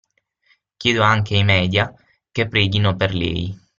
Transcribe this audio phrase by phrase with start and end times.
[0.77, 1.93] Chiedo anche ai media
[2.31, 3.55] che preghino per lei.